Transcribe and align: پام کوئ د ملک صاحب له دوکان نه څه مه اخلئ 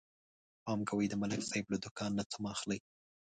پام 0.63 0.79
کوئ 0.89 1.05
د 1.09 1.13
ملک 1.21 1.41
صاحب 1.49 1.65
له 1.73 1.77
دوکان 1.83 2.11
نه 2.19 2.23
څه 2.29 2.37
مه 2.41 2.49
اخلئ 2.55 2.79